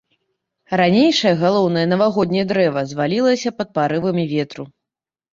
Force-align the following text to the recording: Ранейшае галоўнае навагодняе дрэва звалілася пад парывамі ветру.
Ранейшае 0.79 1.33
галоўнае 1.41 1.83
навагодняе 1.91 2.45
дрэва 2.51 2.81
звалілася 2.93 3.49
пад 3.59 3.69
парывамі 3.75 4.23
ветру. 4.33 4.63